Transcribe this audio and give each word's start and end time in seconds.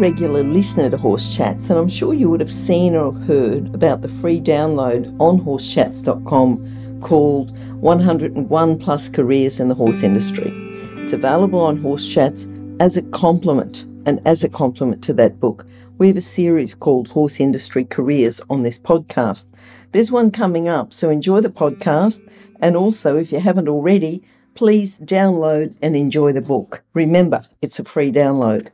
regular 0.00 0.42
listener 0.42 0.88
to 0.88 0.96
Horse 0.96 1.36
Chats, 1.36 1.68
and 1.68 1.78
I'm 1.78 1.88
sure 1.88 2.14
you 2.14 2.30
would 2.30 2.40
have 2.40 2.50
seen 2.50 2.96
or 2.96 3.12
heard 3.12 3.74
about 3.74 4.00
the 4.00 4.08
free 4.08 4.40
download 4.40 5.14
on 5.20 5.38
horsechats.com 5.38 7.00
called 7.02 7.56
101 7.80 8.78
Plus 8.78 9.08
Careers 9.10 9.60
in 9.60 9.68
the 9.68 9.74
Horse 9.74 10.02
Industry. 10.02 10.50
It's 10.96 11.12
available 11.12 11.60
on 11.60 11.76
Horse 11.76 12.08
Chats 12.08 12.46
as 12.80 12.96
a 12.96 13.02
complement, 13.10 13.84
and 14.06 14.26
as 14.26 14.42
a 14.42 14.48
complement 14.48 15.04
to 15.04 15.12
that 15.12 15.38
book, 15.38 15.66
we 15.98 16.08
have 16.08 16.16
a 16.16 16.22
series 16.22 16.74
called 16.74 17.08
Horse 17.08 17.38
Industry 17.38 17.84
Careers 17.84 18.40
on 18.48 18.62
this 18.62 18.80
podcast. 18.80 19.52
There's 19.92 20.10
one 20.10 20.30
coming 20.30 20.66
up, 20.66 20.94
so 20.94 21.10
enjoy 21.10 21.42
the 21.42 21.50
podcast, 21.50 22.26
and 22.58 22.74
also, 22.74 23.18
if 23.18 23.32
you 23.32 23.40
haven't 23.40 23.68
already, 23.68 24.24
please 24.54 24.98
download 24.98 25.74
and 25.82 25.94
enjoy 25.94 26.32
the 26.32 26.40
book. 26.40 26.82
Remember, 26.94 27.44
it's 27.60 27.78
a 27.78 27.84
free 27.84 28.10
download. 28.10 28.68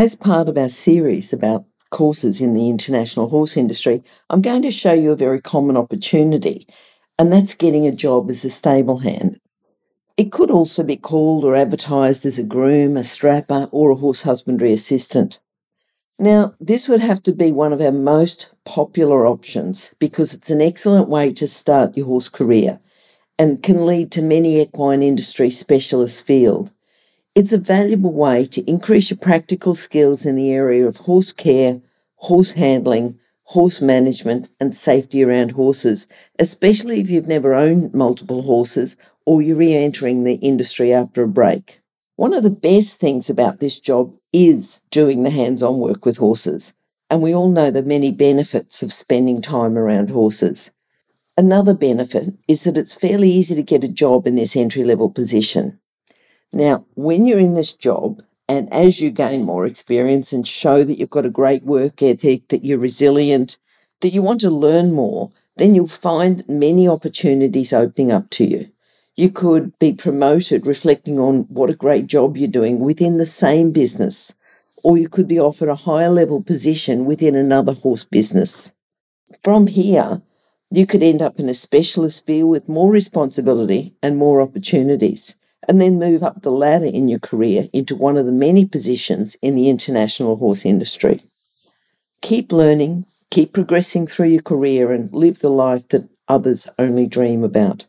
As 0.00 0.14
part 0.14 0.48
of 0.48 0.56
our 0.56 0.70
series 0.70 1.30
about 1.30 1.66
courses 1.90 2.40
in 2.40 2.54
the 2.54 2.70
international 2.70 3.28
horse 3.28 3.54
industry, 3.54 4.02
I'm 4.30 4.40
going 4.40 4.62
to 4.62 4.70
show 4.70 4.94
you 4.94 5.12
a 5.12 5.14
very 5.14 5.42
common 5.42 5.76
opportunity, 5.76 6.66
and 7.18 7.30
that's 7.30 7.54
getting 7.54 7.86
a 7.86 7.94
job 7.94 8.30
as 8.30 8.42
a 8.42 8.48
stable 8.48 8.96
hand. 8.96 9.38
It 10.16 10.32
could 10.32 10.50
also 10.50 10.82
be 10.82 10.96
called 10.96 11.44
or 11.44 11.54
advertised 11.54 12.24
as 12.24 12.38
a 12.38 12.42
groom, 12.42 12.96
a 12.96 13.04
strapper, 13.04 13.68
or 13.72 13.90
a 13.90 13.94
horse 13.94 14.22
husbandry 14.22 14.72
assistant. 14.72 15.38
Now, 16.18 16.54
this 16.58 16.88
would 16.88 17.02
have 17.02 17.22
to 17.24 17.32
be 17.32 17.52
one 17.52 17.74
of 17.74 17.82
our 17.82 17.92
most 17.92 18.54
popular 18.64 19.26
options 19.26 19.94
because 19.98 20.32
it's 20.32 20.48
an 20.48 20.62
excellent 20.62 21.10
way 21.10 21.34
to 21.34 21.46
start 21.46 21.94
your 21.94 22.06
horse 22.06 22.30
career 22.30 22.80
and 23.38 23.62
can 23.62 23.84
lead 23.84 24.12
to 24.12 24.22
many 24.22 24.62
equine 24.62 25.02
industry 25.02 25.50
specialist 25.50 26.24
field. 26.24 26.72
It's 27.40 27.54
a 27.54 27.56
valuable 27.56 28.12
way 28.12 28.44
to 28.44 28.70
increase 28.70 29.08
your 29.08 29.16
practical 29.16 29.74
skills 29.74 30.26
in 30.26 30.36
the 30.36 30.50
area 30.50 30.86
of 30.86 30.98
horse 30.98 31.32
care, 31.32 31.80
horse 32.16 32.52
handling, 32.52 33.18
horse 33.44 33.80
management, 33.80 34.50
and 34.60 34.74
safety 34.74 35.24
around 35.24 35.52
horses, 35.52 36.06
especially 36.38 37.00
if 37.00 37.08
you've 37.08 37.26
never 37.26 37.54
owned 37.54 37.94
multiple 37.94 38.42
horses 38.42 38.98
or 39.24 39.40
you're 39.40 39.56
re 39.56 39.72
entering 39.72 40.24
the 40.24 40.34
industry 40.34 40.92
after 40.92 41.22
a 41.22 41.28
break. 41.28 41.80
One 42.16 42.34
of 42.34 42.42
the 42.42 42.50
best 42.50 43.00
things 43.00 43.30
about 43.30 43.58
this 43.58 43.80
job 43.80 44.14
is 44.34 44.82
doing 44.90 45.22
the 45.22 45.30
hands 45.30 45.62
on 45.62 45.78
work 45.78 46.04
with 46.04 46.18
horses, 46.18 46.74
and 47.08 47.22
we 47.22 47.34
all 47.34 47.48
know 47.48 47.70
the 47.70 47.82
many 47.82 48.12
benefits 48.12 48.82
of 48.82 48.92
spending 48.92 49.40
time 49.40 49.78
around 49.78 50.10
horses. 50.10 50.72
Another 51.38 51.72
benefit 51.72 52.34
is 52.46 52.64
that 52.64 52.76
it's 52.76 52.94
fairly 52.94 53.30
easy 53.30 53.54
to 53.54 53.62
get 53.62 53.82
a 53.82 53.88
job 53.88 54.26
in 54.26 54.34
this 54.34 54.56
entry 54.56 54.84
level 54.84 55.08
position. 55.08 55.80
Now, 56.52 56.84
when 56.94 57.26
you're 57.26 57.38
in 57.38 57.54
this 57.54 57.74
job, 57.74 58.22
and 58.48 58.72
as 58.72 59.00
you 59.00 59.12
gain 59.12 59.44
more 59.44 59.66
experience 59.66 60.32
and 60.32 60.46
show 60.46 60.82
that 60.82 60.98
you've 60.98 61.10
got 61.10 61.24
a 61.24 61.30
great 61.30 61.62
work 61.62 62.02
ethic, 62.02 62.48
that 62.48 62.64
you're 62.64 62.78
resilient, 62.78 63.58
that 64.00 64.12
you 64.12 64.22
want 64.22 64.40
to 64.40 64.50
learn 64.50 64.92
more, 64.92 65.30
then 65.56 65.74
you'll 65.74 65.86
find 65.86 66.48
many 66.48 66.88
opportunities 66.88 67.72
opening 67.72 68.10
up 68.10 68.28
to 68.30 68.44
you. 68.44 68.68
You 69.14 69.30
could 69.30 69.78
be 69.78 69.92
promoted 69.92 70.66
reflecting 70.66 71.20
on 71.20 71.42
what 71.48 71.70
a 71.70 71.74
great 71.74 72.08
job 72.08 72.36
you're 72.36 72.48
doing 72.48 72.80
within 72.80 73.18
the 73.18 73.26
same 73.26 73.70
business, 73.70 74.32
or 74.82 74.98
you 74.98 75.08
could 75.08 75.28
be 75.28 75.38
offered 75.38 75.68
a 75.68 75.74
higher 75.74 76.10
level 76.10 76.42
position 76.42 77.04
within 77.04 77.36
another 77.36 77.74
horse 77.74 78.02
business. 78.02 78.72
From 79.44 79.68
here, 79.68 80.22
you 80.70 80.86
could 80.86 81.02
end 81.02 81.22
up 81.22 81.38
in 81.38 81.48
a 81.48 81.54
specialist 81.54 82.26
field 82.26 82.50
with 82.50 82.68
more 82.68 82.90
responsibility 82.90 83.94
and 84.02 84.16
more 84.16 84.40
opportunities, 84.40 85.36
and 85.70 85.80
then 85.80 85.98
move 86.00 86.22
up 86.24 86.42
the 86.42 86.50
ladder 86.50 86.84
in 86.84 87.08
your 87.08 87.20
career 87.20 87.68
into 87.72 87.94
one 87.94 88.16
of 88.16 88.26
the 88.26 88.32
many 88.32 88.66
positions 88.66 89.36
in 89.40 89.54
the 89.54 89.70
international 89.70 90.34
horse 90.34 90.66
industry. 90.66 91.22
Keep 92.22 92.50
learning, 92.50 93.06
keep 93.30 93.52
progressing 93.52 94.04
through 94.04 94.26
your 94.26 94.42
career, 94.42 94.90
and 94.90 95.12
live 95.12 95.38
the 95.38 95.48
life 95.48 95.86
that 95.90 96.08
others 96.26 96.66
only 96.76 97.06
dream 97.06 97.44
about. 97.44 97.86